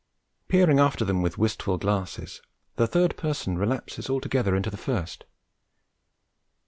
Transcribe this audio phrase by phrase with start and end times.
[0.47, 2.41] Peering after them with wistful glasses,
[2.75, 5.25] the third person relapses altogether into the first.